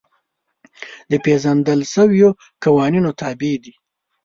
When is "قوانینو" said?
2.63-3.09